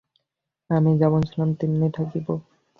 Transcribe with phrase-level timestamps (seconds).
[0.69, 2.27] আমি যেমন ছিলাম তেমনি থাকিব।